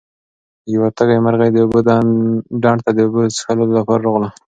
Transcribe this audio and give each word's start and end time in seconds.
یوه 0.73 0.89
تږې 0.97 1.17
مرغۍ 1.25 1.49
د 1.53 1.57
اوبو 1.63 1.79
ډنډ 2.61 2.79
ته 2.85 2.91
د 2.93 2.99
اوبو 3.05 3.21
څښلو 3.35 3.63
لپاره 3.77 4.01
راغله. 4.05 4.29